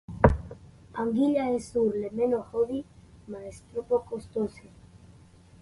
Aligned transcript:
Anguilla 0.95 1.51
es 1.51 1.65
sur 1.65 1.93
le 1.95 2.09
menu 2.21 2.41
hodie, 2.57 2.87
ma 3.31 3.45
es 3.53 3.63
troppo 3.69 4.03
costose. 4.11 4.77